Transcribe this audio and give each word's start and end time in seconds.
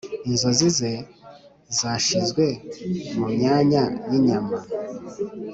inzozi 0.27 0.67
ze 0.77 0.91
zashizwe 1.77 2.45
mumyanya 3.17 3.83
yinyama. 4.09 4.57